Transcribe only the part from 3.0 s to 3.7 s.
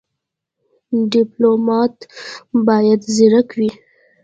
ځيرک وي.